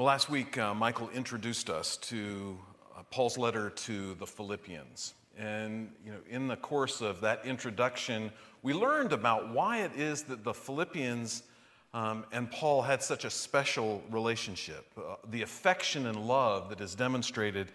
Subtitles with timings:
[0.00, 2.56] Well, last week, uh, Michael introduced us to
[2.96, 5.12] uh, Paul's letter to the Philippians.
[5.36, 8.32] And you know, in the course of that introduction,
[8.62, 11.42] we learned about why it is that the Philippians
[11.92, 16.94] um, and Paul had such a special relationship, uh, the affection and love that is
[16.94, 17.70] demonstrated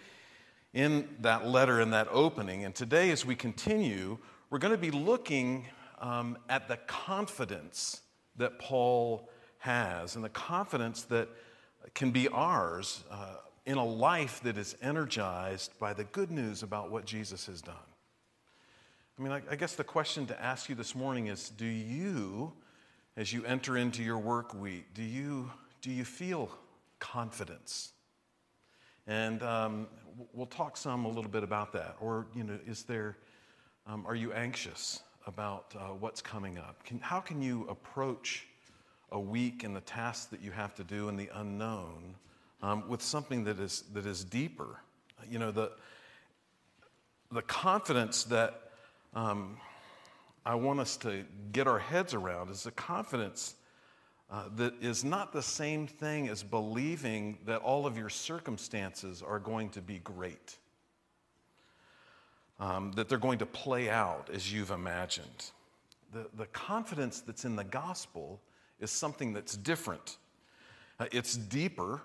[0.74, 2.66] in that letter, and that opening.
[2.66, 4.18] And today, as we continue,
[4.50, 5.68] we're going to be looking
[6.00, 8.02] um, at the confidence
[8.36, 9.30] that Paul
[9.60, 11.30] has and the confidence that
[11.94, 16.92] can be ours uh, in a life that is energized by the good news about
[16.92, 17.76] what Jesus has done.
[19.18, 22.52] I mean, I, I guess the question to ask you this morning is do you,
[23.16, 25.50] as you enter into your work week, do you,
[25.82, 26.50] do you feel
[27.00, 27.94] confidence?
[29.08, 29.88] And um,
[30.34, 31.96] we'll talk some a little bit about that.
[32.02, 33.18] Or, you know, is there,
[33.88, 36.84] um, are you anxious about uh, what's coming up?
[36.84, 38.48] Can, how can you approach
[39.12, 42.16] a week and the tasks that you have to do in the unknown
[42.62, 44.80] um, with something that is, that is deeper.
[45.30, 45.72] You know, the,
[47.32, 48.62] the confidence that
[49.14, 49.58] um,
[50.46, 53.56] I want us to get our heads around is the confidence
[54.32, 59.40] uh, that is not the same thing as believing that all of your circumstances are
[59.40, 60.58] going to be great,
[62.60, 65.52] um, that they're going to play out as you've imagined.
[66.12, 68.42] The, the confidence that's in the gospel
[68.80, 70.18] is something that's different.
[71.00, 72.02] Uh, it's deeper,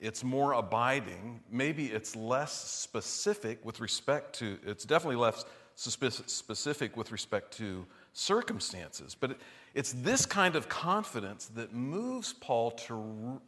[0.00, 5.44] it's more abiding, maybe it's less specific with respect to, it's definitely less
[5.76, 9.16] specific with respect to circumstances.
[9.18, 9.38] But
[9.74, 13.40] it's this kind of confidence that moves Paul to,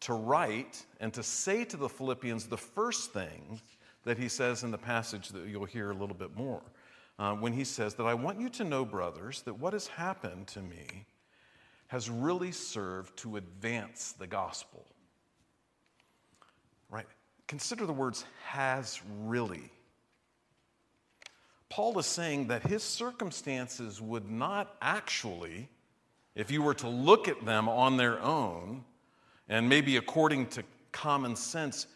[0.00, 3.60] to write and to say to the Philippians the first thing
[4.04, 6.62] that he says in the passage that you'll hear a little bit more.
[7.18, 10.46] Uh, when he says that I want you to know, brothers, that what has happened
[10.48, 11.04] to me
[11.90, 14.86] has really served to advance the gospel.
[16.88, 17.08] Right?
[17.48, 19.72] Consider the words has really.
[21.68, 25.68] Paul is saying that his circumstances would not actually,
[26.36, 28.84] if you were to look at them on their own,
[29.48, 30.62] and maybe according to
[30.92, 31.88] common sense,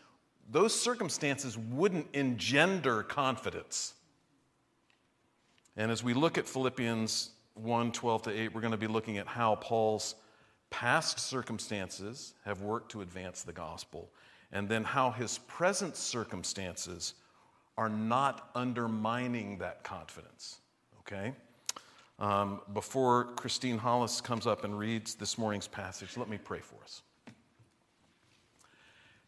[0.51, 3.95] those circumstances wouldn't engender confidence.
[5.77, 9.19] And as we look at Philippians 1 12 to 8, we're going to be looking
[9.19, 10.17] at how Paul's
[10.71, 14.11] past circumstances have worked to advance the gospel,
[14.53, 17.15] and then how his present circumstances
[17.77, 20.59] are not undermining that confidence.
[21.01, 21.33] Okay?
[22.19, 26.77] Um, before Christine Hollis comes up and reads this morning's passage, let me pray for
[26.83, 27.03] us.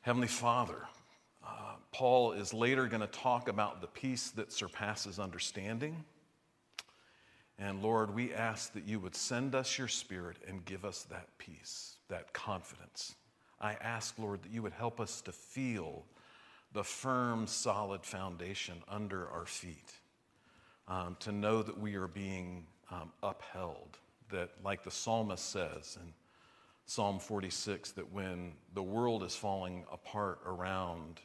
[0.03, 0.87] Heavenly Father,
[1.45, 6.05] uh, Paul is later going to talk about the peace that surpasses understanding.
[7.59, 11.29] And Lord, we ask that you would send us your spirit and give us that
[11.39, 13.15] peace, that confidence.
[13.61, 16.05] I ask, Lord, that you would help us to feel
[16.73, 19.93] the firm, solid foundation under our feet,
[20.89, 23.97] um, to know that we are being um, upheld,
[24.31, 26.13] that, like the psalmist says in
[26.85, 31.21] Psalm 46, that when the world is falling apart around,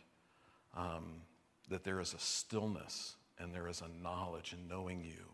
[0.78, 1.22] um,
[1.70, 5.26] that there is a stillness and there is a knowledge in knowing you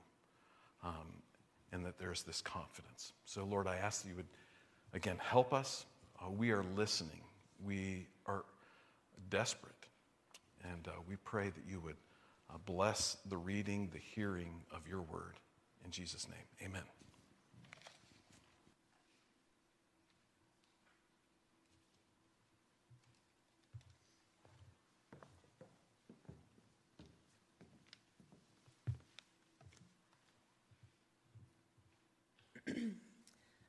[0.87, 1.07] um,
[1.71, 3.13] and that there's this confidence.
[3.25, 4.27] So, Lord, I ask that you would,
[4.93, 5.85] again, help us.
[6.21, 7.21] Uh, we are listening,
[7.65, 8.43] we are
[9.29, 9.73] desperate,
[10.63, 11.97] and uh, we pray that you would
[12.49, 15.33] uh, bless the reading, the hearing of your word.
[15.85, 16.83] In Jesus' name, amen.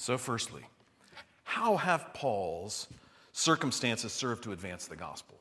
[0.00, 0.62] So, firstly,
[1.44, 2.88] how have Paul's
[3.32, 5.38] circumstances served to advance the gospel?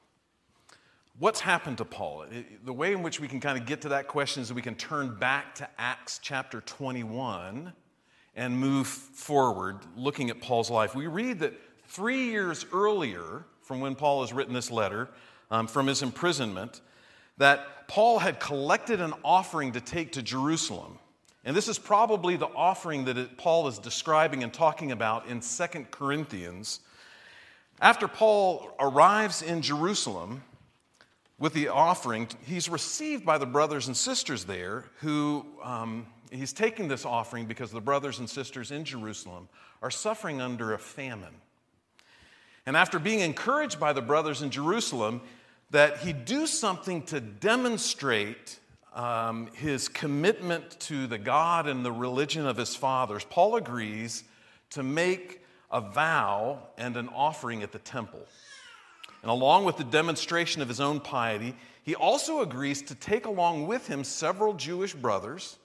[1.18, 2.26] What's happened to Paul?
[2.66, 4.62] The way in which we can kind of get to that question is that we
[4.62, 7.72] can turn back to Acts chapter 21
[8.36, 10.94] and move forward looking at Paul's life.
[10.94, 11.54] We read that
[11.88, 15.08] three years earlier, from when Paul has written this letter,
[15.50, 16.82] um, from his imprisonment,
[17.38, 21.00] that Paul had collected an offering to take to Jerusalem.
[21.46, 25.90] And this is probably the offering that Paul is describing and talking about in Second
[25.92, 26.82] Corinthians.
[27.82, 30.44] After Paul arrives in Jerusalem
[31.38, 36.90] with the offering, he's received by the brothers and sisters there who um, he's taking
[36.90, 39.48] this offering because the brothers and sisters in Jerusalem
[39.82, 41.36] are suffering under a famine.
[42.66, 45.22] And after being encouraged by the brothers in Jerusalem,
[45.72, 48.60] that he do something to demonstrate
[48.94, 54.24] um, his commitment to the God and the religion of his fathers, Paul agrees
[54.72, 58.26] to make a vow and an offering at the temple.
[59.22, 63.68] And along with the demonstration of his own piety, he also agrees to take along
[63.68, 65.58] with him several Jewish brothers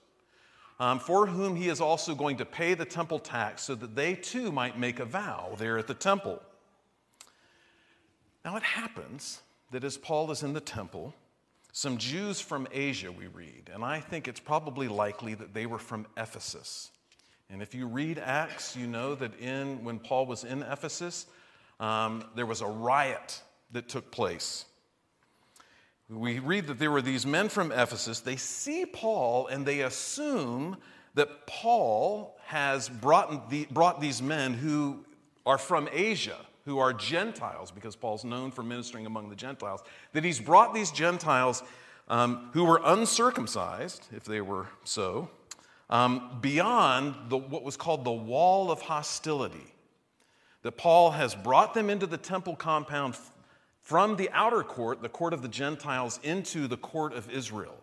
[0.79, 4.15] um, for whom he is also going to pay the temple tax so that they
[4.15, 6.41] too might make a vow there at the temple.
[8.43, 9.41] Now it happens
[9.71, 11.13] that as Paul is in the temple,
[11.75, 15.77] some Jews from Asia, we read, and I think it's probably likely that they were
[15.77, 16.89] from Ephesus.
[17.49, 21.25] And if you read Acts, you know that in, when Paul was in Ephesus,
[21.81, 23.41] um, there was a riot
[23.73, 24.63] that took place.
[26.07, 28.21] We read that there were these men from Ephesus.
[28.21, 30.77] They see Paul and they assume
[31.15, 35.03] that Paul has brought, the, brought these men who
[35.45, 39.81] are from Asia who are Gentiles, because Paul's known for ministering among the Gentiles,
[40.13, 41.63] that he's brought these Gentiles
[42.07, 45.29] um, who were uncircumcised, if they were so,
[45.89, 49.73] um, beyond the, what was called the wall of hostility.
[50.63, 53.15] That Paul has brought them into the temple compound
[53.81, 57.75] from the outer court, the court of the Gentiles, into the court of Israel.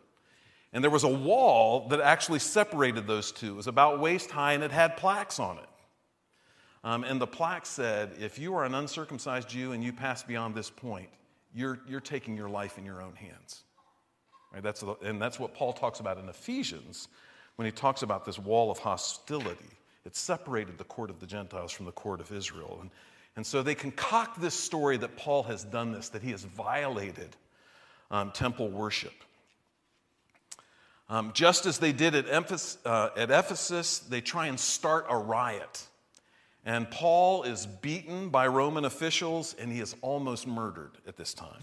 [0.73, 3.53] And there was a wall that actually separated those two.
[3.53, 5.69] It was about waist high and it had plaques on it.
[6.85, 10.55] Um, and the plaque said, if you are an uncircumcised Jew and you pass beyond
[10.55, 11.09] this point,
[11.55, 13.63] you're, you're taking your life in your own hands.
[14.53, 14.63] Right?
[14.63, 17.09] That's, and that's what Paul talks about in Ephesians
[17.57, 19.71] when he talks about this wall of hostility.
[20.05, 22.79] It separated the court of the Gentiles from the court of Israel.
[22.81, 22.91] And,
[23.37, 27.37] and so they concoct this story that Paul has done this, that he has violated
[28.11, 29.15] um, temple worship.
[31.09, 32.27] Um, just as they did at
[32.87, 35.87] uh, at Ephesus, they try and start a riot.
[36.65, 41.63] And Paul is beaten by Roman officials and he is almost murdered at this time.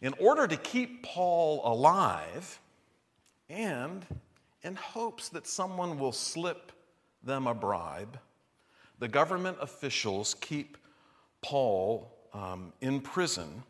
[0.00, 2.58] In order to keep Paul alive,
[3.48, 4.04] and
[4.62, 6.72] in hopes that someone will slip
[7.22, 8.18] them a bribe,
[8.98, 10.76] the government officials keep
[11.42, 13.62] Paul um, in prison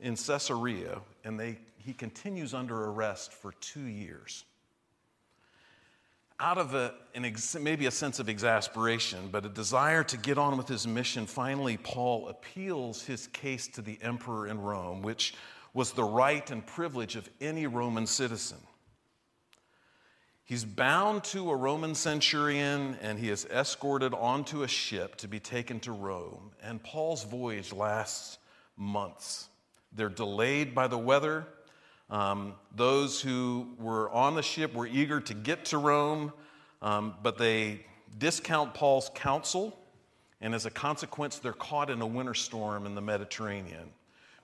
[0.00, 4.44] in Caesarea, and they, he continues under arrest for two years
[6.40, 10.56] out of a, ex, maybe a sense of exasperation, but a desire to get on
[10.56, 15.34] with his mission, finally, Paul appeals his case to the emperor in Rome, which
[15.74, 18.58] was the right and privilege of any Roman citizen.
[20.44, 25.38] He's bound to a Roman centurion and he is escorted onto a ship to be
[25.38, 26.50] taken to Rome.
[26.60, 28.38] And Paul's voyage lasts
[28.76, 29.48] months.
[29.92, 31.46] They're delayed by the weather.
[32.10, 36.32] Um, those who were on the ship were eager to get to Rome,
[36.82, 37.86] um, but they
[38.18, 39.78] discount Paul's counsel,
[40.40, 43.90] and as a consequence, they're caught in a winter storm in the Mediterranean,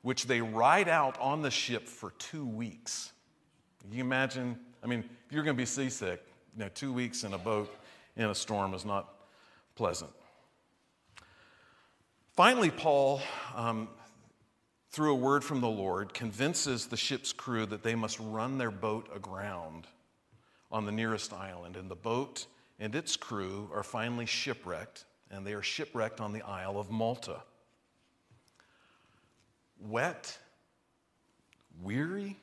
[0.02, 3.12] which they ride out on the ship for two weeks.
[3.82, 4.58] Can you imagine?
[4.84, 6.22] I mean, if you're going to be seasick,
[6.56, 7.74] you know, two weeks in a boat
[8.16, 9.12] in a storm is not
[9.74, 10.10] pleasant.
[12.34, 13.20] Finally, Paul
[13.54, 13.88] um,
[14.96, 18.70] through a word from the Lord, convinces the ship's crew that they must run their
[18.70, 19.86] boat aground
[20.72, 21.76] on the nearest island.
[21.76, 22.46] And the boat
[22.78, 27.42] and its crew are finally shipwrecked, and they are shipwrecked on the Isle of Malta.
[29.78, 30.38] Wet,
[31.82, 32.38] weary,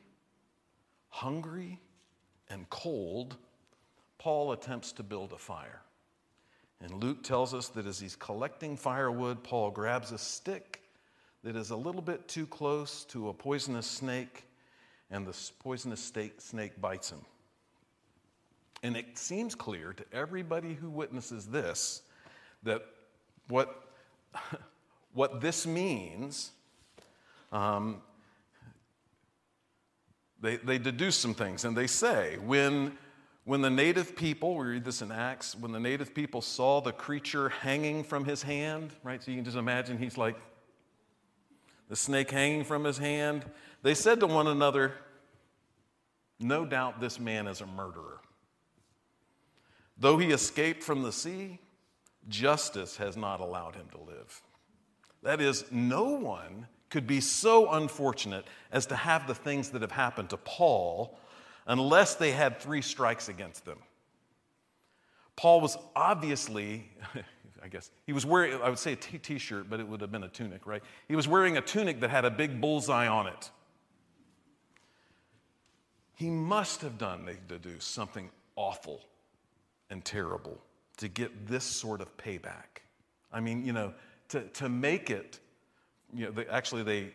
[1.10, 1.79] hungry,
[2.51, 3.36] and cold,
[4.19, 5.81] Paul attempts to build a fire.
[6.81, 10.73] And Luke tells us that as he's collecting firewood, Paul grabs a stick
[11.43, 14.45] that is a little bit too close to a poisonous snake,
[15.12, 17.21] and the poisonous snake bites him.
[18.81, 22.01] And it seems clear to everybody who witnesses this
[22.63, 22.83] that
[23.50, 23.89] what,
[25.13, 26.51] what this means,
[27.51, 28.01] um,
[30.41, 32.97] they, they deduce some things, and they say when,
[33.45, 36.93] When the native people, we read this in Acts, when the native people saw the
[36.93, 39.21] creature hanging from his hand, right?
[39.21, 40.38] So you can just imagine he's like
[41.93, 43.45] the snake hanging from his hand.
[43.83, 44.93] They said to one another,
[46.39, 48.19] No doubt this man is a murderer.
[50.00, 51.59] Though he escaped from the sea,
[52.27, 54.41] justice has not allowed him to live.
[55.21, 59.91] That is, no one could be so unfortunate as to have the things that have
[59.91, 61.19] happened to Paul
[61.67, 63.77] unless they had three strikes against them.
[65.35, 66.89] Paul was obviously,
[67.63, 70.12] I guess, he was wearing, I would say a t shirt, but it would have
[70.12, 70.84] been a tunic, right?
[71.08, 73.50] He was wearing a tunic that had a big bullseye on it.
[76.15, 79.01] He must have done, they deduce, something awful
[79.89, 80.60] and terrible
[80.98, 82.84] to get this sort of payback.
[83.32, 83.93] I mean, you know,
[84.29, 85.39] to, to make it,
[86.13, 87.13] you know, they, actually they,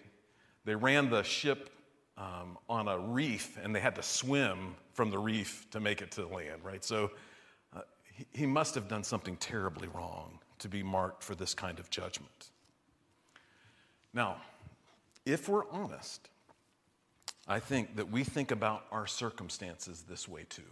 [0.64, 1.71] they ran the ship
[2.17, 6.11] um, on a reef and they had to swim from the reef to make it
[6.12, 6.85] to land, right?
[6.85, 7.12] So
[8.33, 12.51] he must have done something terribly wrong to be marked for this kind of judgment.
[14.13, 14.37] Now,
[15.25, 16.29] if we're honest,
[17.47, 20.63] I think that we think about our circumstances this way too.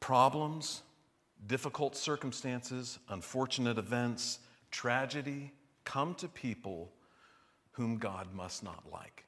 [0.00, 0.82] Problems,
[1.46, 5.52] difficult circumstances, unfortunate events, tragedy
[5.84, 6.92] come to people
[7.72, 9.24] whom God must not like.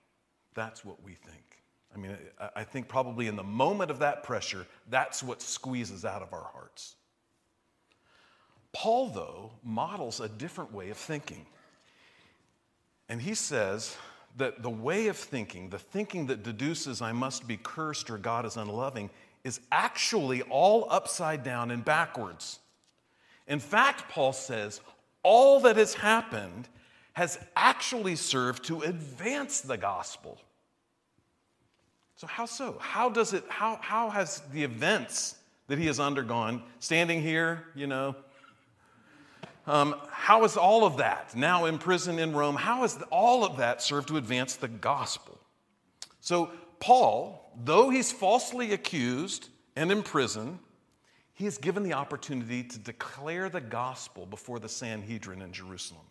[0.55, 1.64] That's what we think.
[1.95, 2.17] I mean,
[2.57, 6.51] I think probably in the moment of that pressure, that's what squeezes out of our
[6.53, 6.97] hearts.
[8.73, 11.47] Paul, though, models a different way of thinking.
[13.09, 13.97] And he says
[14.37, 18.45] that the way of thinking, the thinking that deduces I must be cursed or God
[18.45, 19.11] is unloving,
[19.45, 22.59] is actually all upside down and backwards.
[23.47, 24.81] In fact, Paul says,
[25.23, 26.69] all that has happened
[27.13, 30.41] has actually served to advance the gospel.
[32.25, 32.79] So, how so?
[32.81, 35.37] How does it, how, how has the events
[35.69, 38.17] that he has undergone, standing here, you know,
[39.67, 43.59] um, how is all of that, now in prison in Rome, how has all of
[43.59, 45.39] that served to advance the gospel?
[46.21, 46.51] So,
[46.81, 50.59] Paul, though he's falsely accused and in prison,
[51.35, 56.07] he is given the opportunity to declare the gospel before the Sanhedrin in Jerusalem.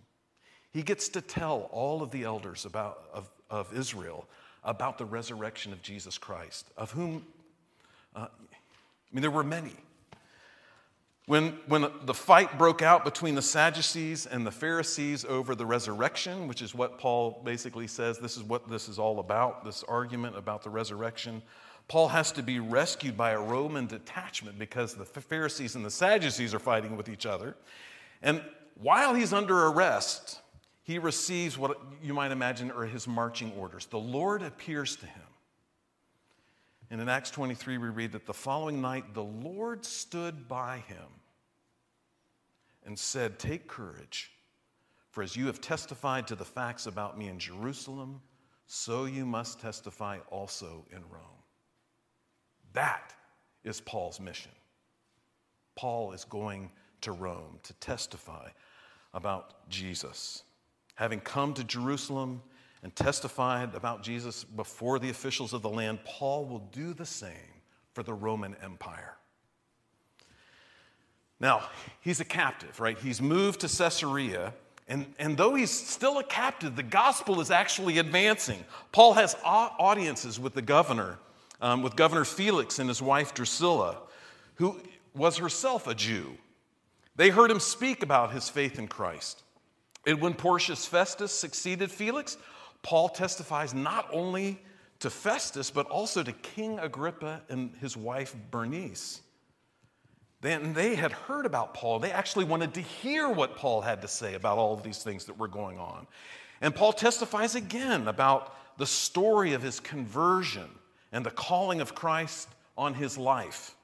[0.74, 4.28] He gets to tell all of the elders about, of, of Israel
[4.64, 7.26] about the resurrection of Jesus Christ, of whom,
[8.16, 8.28] uh, I
[9.12, 9.74] mean, there were many.
[11.26, 16.50] When, when the fight broke out between the Sadducees and the Pharisees over the resurrection,
[16.50, 20.38] which is what Paul basically says this is what this is all about, this argument
[20.38, 21.42] about the resurrection,
[21.88, 26.54] Paul has to be rescued by a Roman detachment because the Pharisees and the Sadducees
[26.54, 27.56] are fighting with each other.
[28.22, 28.42] And
[28.76, 30.42] while he's under arrest,
[30.84, 33.86] he receives what you might imagine are his marching orders.
[33.86, 35.22] The Lord appears to him.
[36.92, 41.08] And in Acts 23, we read that the following night, the Lord stood by him
[42.86, 44.32] and said, Take courage,
[45.10, 48.22] for as you have testified to the facts about me in Jerusalem,
[48.68, 51.44] so you must testify also in Rome.
[52.74, 53.14] That
[53.64, 54.52] is Paul's mission.
[55.76, 56.70] Paul is going
[57.02, 58.50] to Rome to testify
[59.14, 60.44] about Jesus.
[60.96, 62.42] Having come to Jerusalem
[62.84, 67.62] and testified about Jesus before the officials of the land, Paul will do the same
[67.94, 69.16] for the Roman Empire.
[71.40, 71.64] Now,
[72.02, 72.98] he's a captive, right?
[72.98, 74.54] He's moved to Caesarea,
[74.88, 78.64] and, and though he's still a captive, the gospel is actually advancing.
[78.92, 81.20] Paul has audiences with the governor,
[81.62, 83.98] um, with Governor Felix and his wife Drusilla,
[84.56, 84.80] who
[85.16, 86.38] was herself a Jew.
[87.16, 89.43] They heard him speak about his faith in Christ.
[90.06, 92.38] And when Porcius Festus succeeded Felix,
[92.82, 94.62] Paul testifies not only
[95.00, 99.22] to Festus, but also to King Agrippa and his wife Bernice.
[100.42, 102.00] Then they had heard about Paul.
[102.00, 105.26] They actually wanted to hear what Paul had to say about all of these things
[105.26, 106.06] that were going on.
[106.60, 110.70] And Paul testifies again about the story of his conversion
[111.14, 113.76] and the calling of Christ on his life.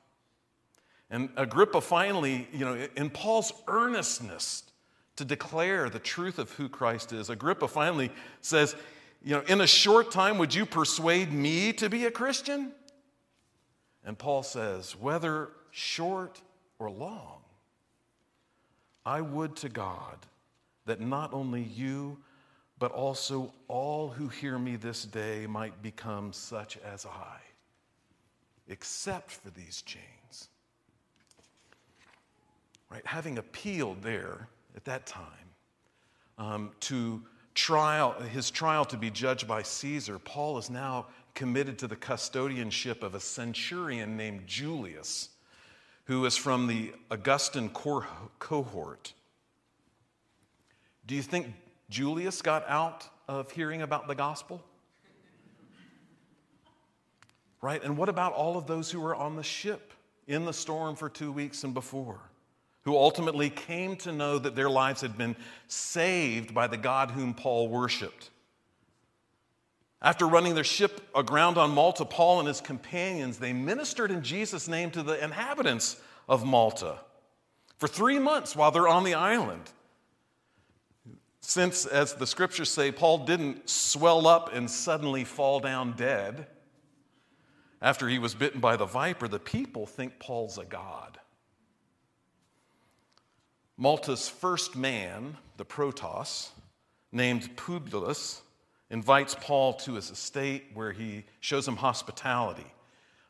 [1.09, 4.63] And Agrippa finally, you know, in Paul's earnestness
[5.19, 7.29] to declare the truth of who Christ is.
[7.29, 8.09] Agrippa finally
[8.39, 8.73] says,
[9.21, 12.71] You know, in a short time, would you persuade me to be a Christian?
[14.05, 16.39] And Paul says, Whether short
[16.79, 17.41] or long,
[19.05, 20.25] I would to God
[20.85, 22.17] that not only you,
[22.79, 27.39] but also all who hear me this day might become such as I,
[28.69, 30.47] except for these chains.
[32.89, 33.05] Right?
[33.05, 35.25] Having appealed there at that time
[36.37, 37.21] um, to
[37.53, 43.03] trial, his trial to be judged by Caesar, Paul is now committed to the custodianship
[43.03, 45.29] of a centurion named Julius,
[46.05, 49.13] who is from the Augustan cohort.
[51.05, 51.53] Do you think
[51.89, 54.63] Julius got out of hearing about the gospel?
[57.61, 57.83] Right?
[57.83, 59.91] And what about all of those who were on the ship
[60.27, 62.19] in the storm for two weeks and before?
[62.83, 65.35] Who ultimately came to know that their lives had been
[65.67, 68.29] saved by the God whom Paul worshiped.
[70.01, 74.67] After running their ship aground on Malta, Paul and his companions, they ministered in Jesus'
[74.67, 76.99] name to the inhabitants of Malta
[77.77, 79.71] for three months while they're on the island.
[81.41, 86.47] Since, as the scriptures say, Paul didn't swell up and suddenly fall down dead
[87.81, 91.17] after he was bitten by the viper, the people think Paul's a god.
[93.79, 96.49] Malta's first man, the Protos,
[97.13, 98.41] named Publius,
[98.89, 102.65] invites Paul to his estate where he shows him hospitality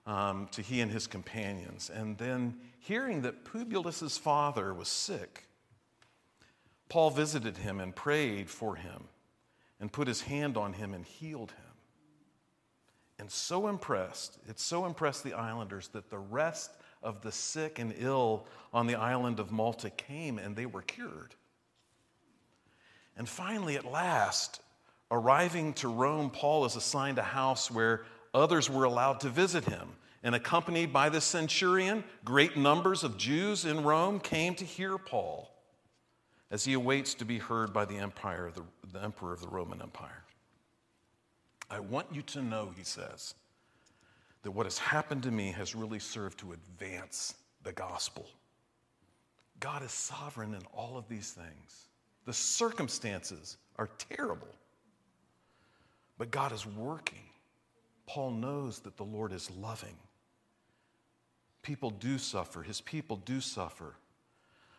[0.08, 1.92] um, to he and his companions.
[1.94, 5.44] And then, hearing that Publius's father was sick,
[6.90, 9.04] Paul visited him and prayed for him
[9.80, 11.70] and put his hand on him and healed him.
[13.20, 17.94] And so impressed, it so impressed the islanders that the rest of the sick and
[17.98, 21.36] ill on the island of Malta came and they were cured.
[23.18, 24.62] And finally, at last,
[25.12, 28.04] arriving to Rome, Paul is assigned a house where
[28.34, 29.90] others were allowed to visit him.
[30.22, 35.50] And accompanied by the centurion, great numbers of Jews in Rome came to hear Paul
[36.52, 39.82] as he awaits to be heard by the, empire, the, the emperor of the Roman
[39.82, 40.24] Empire.
[41.70, 43.36] I want you to know, he says,
[44.44, 48.26] that what has happened to me has really served to advance the gospel.
[49.60, 51.88] God is sovereign in all of these things.
[52.26, 54.48] The circumstances are terrible,
[56.18, 57.24] but God is working.
[58.06, 59.96] Paul knows that the Lord is loving.
[61.62, 63.96] People do suffer, his people do suffer.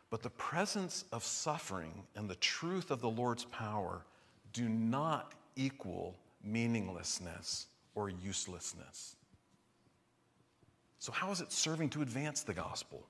[0.08, 4.04] But the presence of suffering and the truth of the Lord's power
[4.52, 9.14] do not equal meaninglessness or uselessness.
[11.00, 13.06] So, how is it serving to advance the gospel?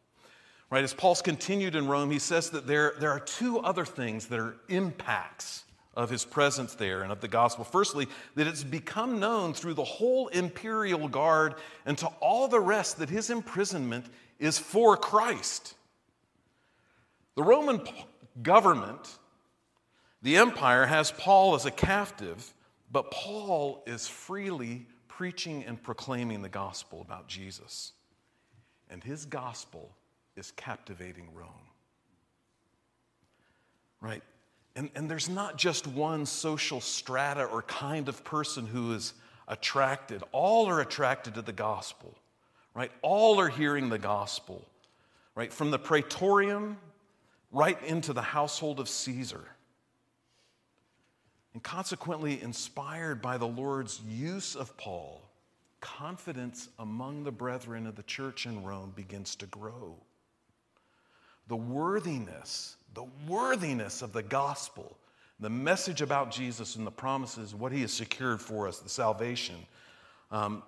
[0.70, 4.26] Right, as Paul's continued in Rome, he says that there, there are two other things
[4.26, 7.64] that are impacts of his presence there and of the gospel.
[7.64, 12.98] Firstly, that it's become known through the whole imperial guard and to all the rest
[12.98, 14.06] that his imprisonment
[14.38, 15.74] is for Christ.
[17.34, 17.80] The Roman
[18.40, 19.18] government,
[20.22, 22.54] the empire, has Paul as a captive,
[22.92, 24.86] but Paul is freely
[25.20, 27.92] preaching and proclaiming the gospel about Jesus.
[28.88, 29.90] And his gospel
[30.34, 31.68] is captivating Rome.
[34.00, 34.22] Right?
[34.76, 39.12] And, and there's not just one social strata or kind of person who is
[39.46, 40.22] attracted.
[40.32, 42.16] All are attracted to the gospel,
[42.72, 42.90] right?
[43.02, 44.66] All are hearing the gospel,
[45.34, 45.52] right?
[45.52, 46.78] From the praetorium
[47.52, 49.44] right into the household of Caesar.
[51.52, 55.22] And consequently, inspired by the Lord's use of Paul,
[55.80, 59.96] confidence among the brethren of the church in Rome begins to grow.
[61.48, 64.96] The worthiness, the worthiness of the gospel,
[65.40, 69.56] the message about Jesus and the promises, what he has secured for us, the salvation,
[70.30, 70.62] um,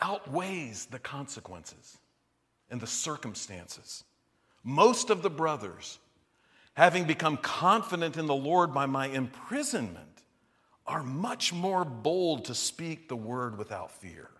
[0.00, 1.98] outweighs the consequences
[2.70, 4.04] and the circumstances.
[4.64, 5.98] Most of the brothers
[6.78, 10.22] having become confident in the Lord by my imprisonment,
[10.86, 14.30] are much more bold to speak the word without fear,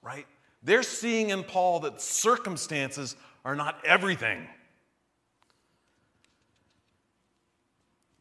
[0.00, 0.28] right?
[0.62, 4.46] They're seeing in Paul that circumstances are not everything.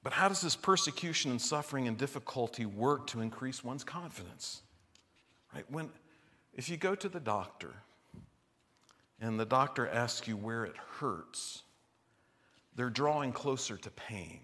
[0.02, 4.64] But how does this persecution and suffering and difficulty work to increase one's confidence?
[5.54, 5.66] Right?
[5.70, 5.92] When
[6.56, 7.76] if you go to the doctor
[9.22, 11.62] and the doctor asks you where it hurts,
[12.76, 14.40] they're drawing closer to pain.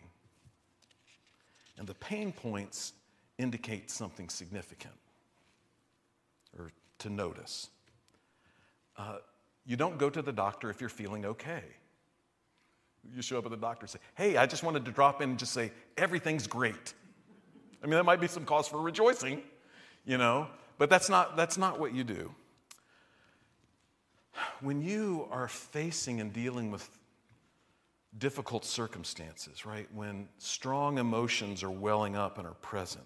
[1.78, 2.94] And the pain points
[3.38, 4.94] indicate something significant
[6.58, 7.70] or to notice.
[8.98, 9.18] Uh,
[9.66, 11.64] you don't go to the doctor if you're feeling okay.
[13.16, 15.32] You show up at the doctor and say, Hey, I just wanted to drop in
[15.32, 16.94] and just say, everything's great.
[17.84, 19.42] I mean, that might be some cause for rejoicing,
[20.06, 22.32] you know, but that's not, that's not what you do.
[24.62, 26.88] When you are facing and dealing with
[28.18, 29.88] difficult circumstances, right?
[29.94, 33.06] When strong emotions are welling up and are present,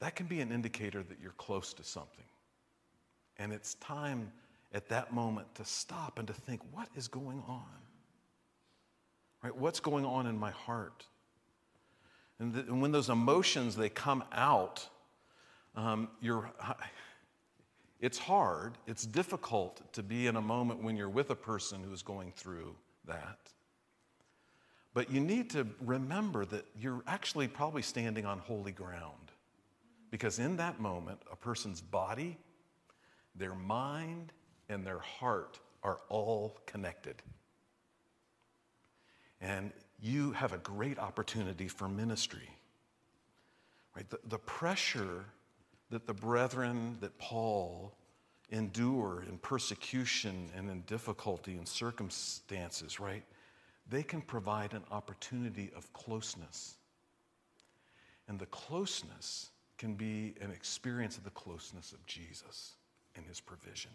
[0.00, 2.24] that can be an indicator that you're close to something.
[3.38, 4.32] And it's time
[4.72, 7.64] at that moment to stop and to think, what is going on?
[9.42, 9.56] Right?
[9.56, 11.04] What's going on in my heart?
[12.38, 14.86] And, and when those emotions they come out,
[15.74, 16.50] um, you're,
[18.00, 21.92] it's hard, it's difficult to be in a moment when you're with a person who
[21.92, 22.74] is going through
[23.06, 23.38] that.
[24.94, 29.30] But you need to remember that you're actually probably standing on holy ground.
[30.10, 32.38] Because in that moment, a person's body,
[33.34, 34.32] their mind,
[34.68, 37.22] and their heart are all connected.
[39.40, 42.48] And you have a great opportunity for ministry.
[43.94, 44.08] Right?
[44.08, 45.26] The, the pressure
[45.90, 47.94] that the brethren that Paul
[48.50, 53.24] endure in persecution and in difficulty and circumstances, right?
[53.88, 56.76] They can provide an opportunity of closeness.
[58.28, 62.74] And the closeness can be an experience of the closeness of Jesus
[63.16, 63.90] and his provision.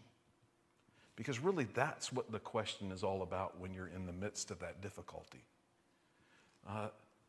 [1.16, 4.60] Because really, that's what the question is all about when you're in the midst of
[4.60, 5.44] that difficulty.
[6.68, 6.88] Uh,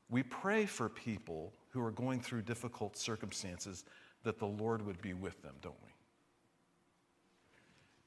[0.09, 3.85] we pray for people who are going through difficult circumstances
[4.23, 5.92] that the Lord would be with them, don't we?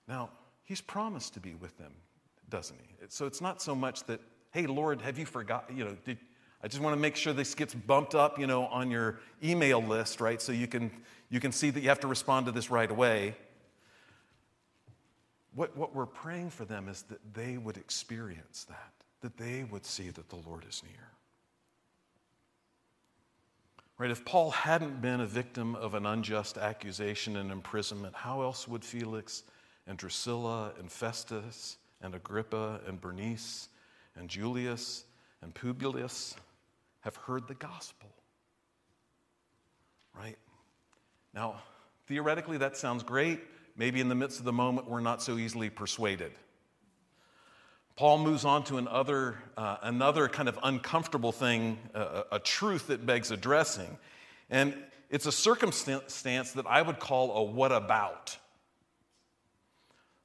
[0.08, 0.30] Now,
[0.64, 1.94] He's promised to be with them,
[2.50, 3.06] doesn't He?
[3.10, 4.20] So it's not so much that,
[4.52, 5.78] hey, Lord, have you forgotten?
[5.78, 6.18] You know, did,
[6.64, 9.82] I just want to make sure this gets bumped up, you know, on your email
[9.82, 10.42] list, right?
[10.42, 10.90] So you can,
[11.30, 13.36] you can see that you have to respond to this right away.
[15.54, 18.92] What, what we're praying for them is that they would experience that,
[19.22, 21.12] that they would see that the Lord is near.
[23.98, 24.12] Right?
[24.12, 28.84] If Paul hadn't been a victim of an unjust accusation and imprisonment, how else would
[28.84, 29.44] Felix
[29.88, 33.70] and Drusilla and Festus and Agrippa and Bernice
[34.16, 35.06] and Julius
[35.42, 36.36] and Publius
[37.02, 38.10] have heard the gospel?
[40.18, 40.38] Right?
[41.34, 41.62] Now,
[42.08, 43.42] theoretically, that sounds great.
[43.76, 46.32] Maybe in the midst of the moment, we're not so easily persuaded.
[47.96, 53.06] Paul moves on to another, uh, another kind of uncomfortable thing, uh, a truth that
[53.06, 53.98] begs addressing.
[54.50, 54.76] And
[55.10, 58.38] it's a circumstance that I would call a what about.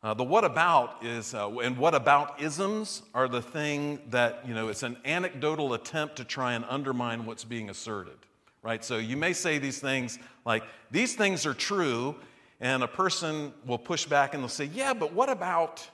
[0.02, 4.54] Uh, the what about is, uh, and what about isms are the thing that, you
[4.54, 8.16] know, it's an anecdotal attempt to try and undermine what's being asserted,
[8.62, 8.82] right?
[8.82, 12.16] So you may say these things like, these things are true,
[12.60, 15.86] and a person will push back and they'll say, yeah, but what about,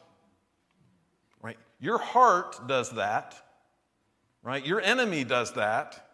[1.43, 1.57] right?
[1.81, 3.35] your heart does that,
[4.43, 4.65] right?
[4.65, 6.09] Your enemy does that.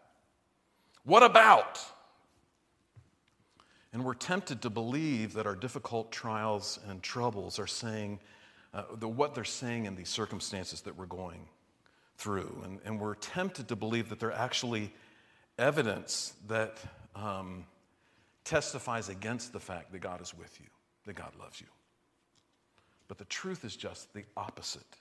[1.05, 1.81] What about?
[3.93, 8.21] And we're tempted to believe that our difficult trials and troubles are saying
[8.73, 11.47] uh, the, what they're saying in these circumstances that we're going
[12.17, 12.63] through.
[12.65, 14.93] And, and we're tempted to believe that they're actually
[15.59, 16.79] evidence that
[17.15, 17.67] um,
[18.45, 20.69] testifies against the fact that God is with you,
[21.05, 21.67] that God loves you.
[23.09, 24.97] But the truth is just the opposite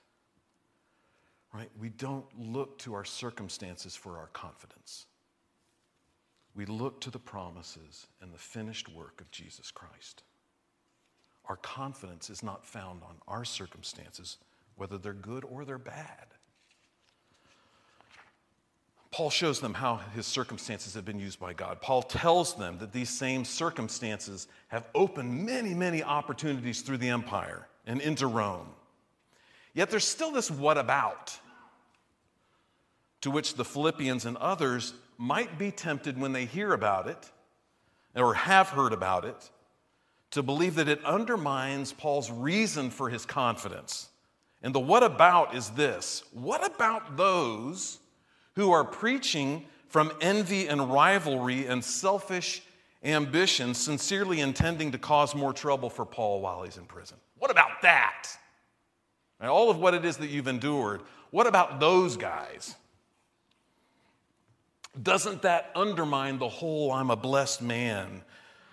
[1.52, 1.70] right?
[1.78, 5.06] We don't look to our circumstances for our confidence.
[6.54, 10.22] We look to the promises and the finished work of Jesus Christ.
[11.46, 14.38] Our confidence is not found on our circumstances,
[14.76, 16.26] whether they're good or they're bad.
[19.10, 21.82] Paul shows them how his circumstances have been used by God.
[21.82, 27.68] Paul tells them that these same circumstances have opened many, many opportunities through the empire
[27.86, 28.68] and into Rome.
[29.74, 31.38] Yet there's still this what about
[33.20, 37.30] to which the Philippians and others might be tempted when they hear about it
[38.16, 39.50] or have heard about it
[40.32, 44.08] to believe that it undermines Paul's reason for his confidence.
[44.64, 48.00] And the what about is this what about those
[48.56, 52.60] who are preaching from envy and rivalry and selfish
[53.04, 57.16] ambition, sincerely intending to cause more trouble for Paul while he's in prison?
[57.38, 58.26] What about that?
[59.38, 62.74] And all of what it is that you've endured, what about those guys?
[65.00, 68.22] Doesn't that undermine the whole I'm a blessed man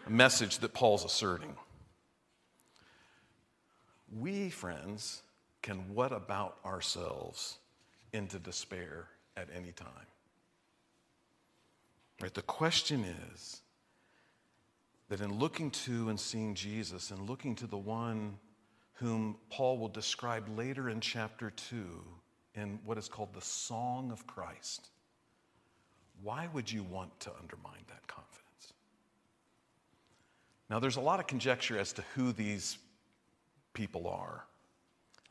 [0.07, 1.55] message that Paul's asserting?
[4.11, 5.21] We, friends,
[5.61, 7.57] can what about ourselves
[8.11, 9.87] into despair at any time?
[12.21, 12.33] Right?
[12.33, 13.61] The question is
[15.07, 18.37] that in looking to and seeing Jesus and looking to the one
[18.95, 22.03] whom Paul will describe later in chapter 2
[22.55, 24.89] in what is called the Song of Christ
[26.23, 28.73] why would you want to undermine that confidence?
[30.69, 32.77] Now, there's a lot of conjecture as to who these
[33.73, 34.45] people are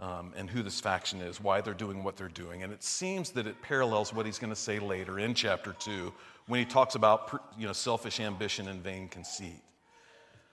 [0.01, 2.63] um, and who this faction is, why they're doing what they're doing.
[2.63, 6.13] And it seems that it parallels what he's going to say later in chapter 2
[6.47, 9.63] when he talks about you know, selfish ambition and vain conceit.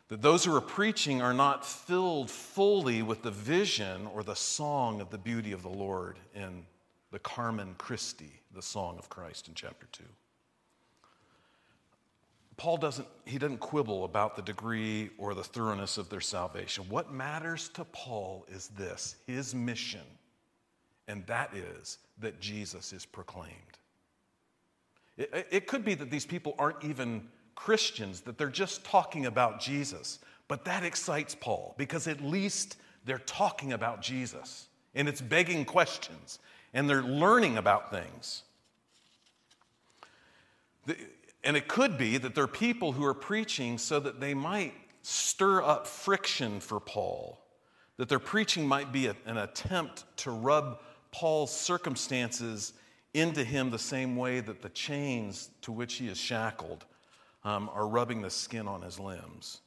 [0.09, 5.01] That those who are preaching are not filled fully with the vision or the song
[5.01, 6.65] of the beauty of the Lord in
[7.11, 10.03] the Carmen Christi, the song of Christ in chapter 2.
[12.57, 16.85] Paul doesn't, he doesn't quibble about the degree or the thoroughness of their salvation.
[16.89, 20.05] What matters to Paul is this his mission,
[21.07, 23.51] and that is that Jesus is proclaimed.
[25.17, 29.59] It, it could be that these people aren't even Christians, that they're just talking about
[29.59, 35.65] Jesus, but that excites Paul because at least they're talking about Jesus and it's begging
[35.65, 36.39] questions
[36.73, 38.43] and they're learning about things.
[41.45, 44.73] And it could be that there are people who are preaching so that they might
[45.03, 47.39] stir up friction for Paul,
[47.97, 50.81] that their preaching might be a, an attempt to rub
[51.11, 52.73] Paul's circumstances
[53.13, 56.83] into him the same way that the chains to which he is shackled
[57.43, 59.61] um, are rubbing the skin on his limbs.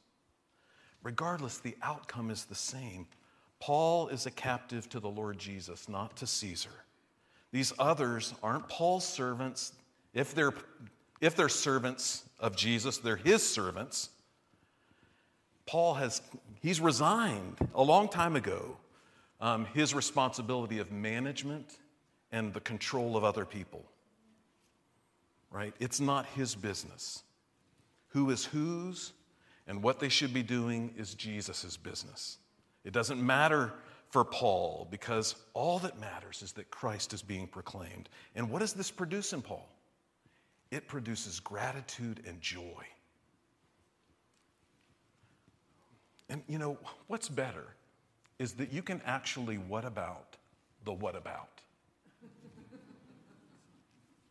[1.01, 3.07] Regardless, the outcome is the same.
[3.59, 6.83] Paul is a captive to the Lord Jesus, not to Caesar.
[7.53, 9.71] These others aren't Paul's servants.
[10.13, 10.53] If they're
[11.21, 14.09] if they're servants of Jesus, they're his servants.
[15.65, 16.21] Paul has,
[16.61, 18.77] he's resigned a long time ago
[19.41, 21.77] um, his responsibility of management
[22.31, 23.83] and the control of other people.
[25.51, 25.73] Right?
[25.79, 27.23] It's not his business.
[28.09, 29.13] Who is whose
[29.67, 32.37] and what they should be doing is Jesus' business.
[32.83, 33.73] It doesn't matter
[34.09, 38.09] for Paul because all that matters is that Christ is being proclaimed.
[38.35, 39.69] And what does this produce in Paul?
[40.71, 42.85] It produces gratitude and joy.
[46.29, 46.77] And you know,
[47.07, 47.65] what's better
[48.37, 50.37] is that you can actually what about
[50.85, 51.49] the what about.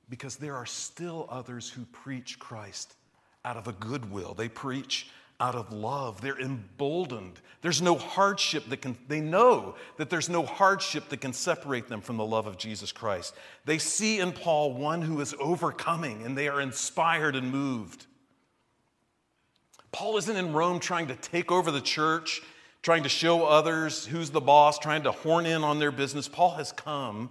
[0.09, 2.95] because there are still others who preach Christ
[3.45, 4.35] out of a goodwill.
[4.35, 6.21] They preach out of love.
[6.21, 7.41] They're emboldened.
[7.63, 12.01] There's no hardship that can, they know that there's no hardship that can separate them
[12.01, 13.35] from the love of Jesus Christ.
[13.65, 18.07] They see in Paul one who is overcoming and they are inspired and moved.
[19.93, 22.43] Paul isn't in Rome trying to take over the church,
[22.83, 26.29] trying to show others who's the boss, trying to horn in on their business.
[26.29, 27.31] Paul has come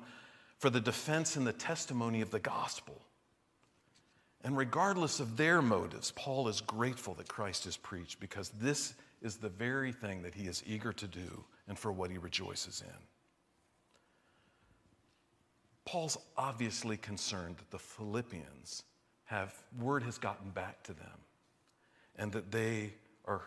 [0.60, 3.02] for the defense and the testimony of the gospel.
[4.44, 9.38] And regardless of their motives, Paul is grateful that Christ is preached because this is
[9.38, 12.98] the very thing that he is eager to do and for what he rejoices in.
[15.86, 18.84] Paul's obviously concerned that the Philippians
[19.26, 21.20] have, word has gotten back to them
[22.18, 22.94] and that they
[23.26, 23.42] are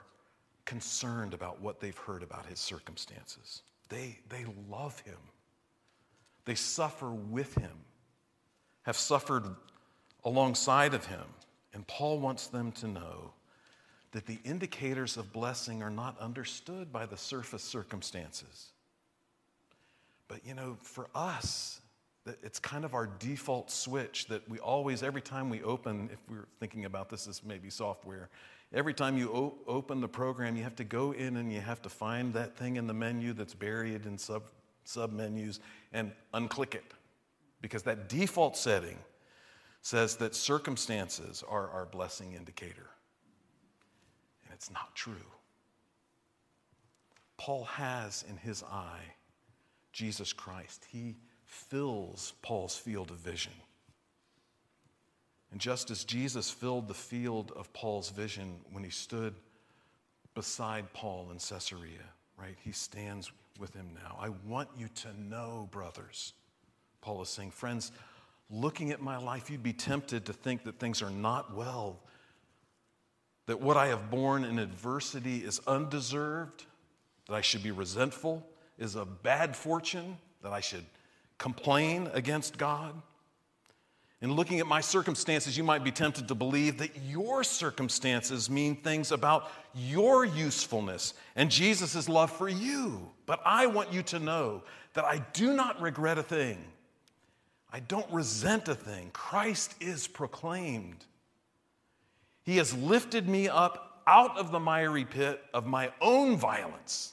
[0.64, 3.62] concerned about what they've heard about his circumstances.
[3.88, 5.18] They, they love him,
[6.44, 7.76] they suffer with him,
[8.82, 9.44] have suffered
[10.24, 11.24] alongside of him.
[11.72, 13.32] And Paul wants them to know
[14.12, 18.70] that the indicators of blessing are not understood by the surface circumstances.
[20.26, 21.80] But you know, for us,
[22.42, 26.46] it's kind of our default switch that we always, every time we open, if we're
[26.58, 28.28] thinking about this as maybe software,
[28.72, 31.80] every time you o- open the program, you have to go in and you have
[31.82, 34.42] to find that thing in the menu that's buried in sub,
[34.84, 35.60] sub menus
[35.92, 36.94] and unclick it.
[37.60, 38.98] Because that default setting
[39.82, 42.90] says that circumstances are our blessing indicator.
[44.44, 45.14] And it's not true.
[47.36, 49.14] Paul has in his eye
[49.92, 50.86] Jesus Christ.
[50.90, 51.16] He
[51.46, 53.52] fills Paul's field of vision.
[55.50, 59.34] And just as Jesus filled the field of Paul's vision when he stood
[60.34, 62.04] beside Paul in Caesarea,
[62.36, 62.56] right?
[62.62, 64.16] He stands with him now.
[64.20, 66.34] I want you to know, brothers,
[67.00, 67.90] Paul is saying, friends,
[68.50, 72.00] looking at my life, you'd be tempted to think that things are not well,
[73.46, 76.64] that what I have borne in adversity is undeserved,
[77.26, 78.46] that I should be resentful,
[78.78, 80.84] is a bad fortune, that I should
[81.38, 83.00] complain against God.
[84.22, 88.76] In looking at my circumstances, you might be tempted to believe that your circumstances mean
[88.76, 93.10] things about your usefulness and Jesus' love for you.
[93.24, 96.62] But I want you to know that I do not regret a thing
[97.72, 99.10] I don't resent a thing.
[99.12, 101.04] Christ is proclaimed.
[102.42, 107.12] He has lifted me up out of the miry pit of my own violence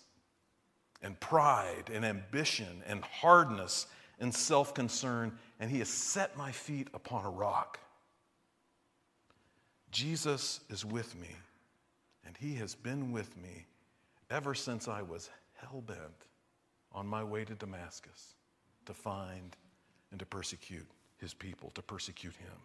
[1.01, 3.87] and pride and ambition and hardness
[4.19, 7.79] and self concern, and He has set my feet upon a rock.
[9.91, 11.35] Jesus is with me,
[12.25, 13.65] and He has been with me
[14.31, 16.25] ever since I was hell bent
[16.91, 18.33] on my way to Damascus
[18.85, 19.55] to find
[20.11, 22.57] and to persecute his people, to persecute him.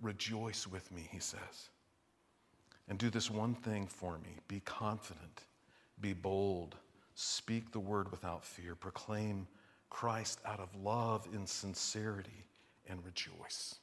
[0.00, 1.70] Rejoice with me, he says.
[2.88, 5.42] And do this one thing for me be confident,
[6.00, 6.76] be bold,
[7.14, 9.46] speak the word without fear, proclaim
[9.90, 12.44] Christ out of love in sincerity,
[12.88, 13.76] and rejoice.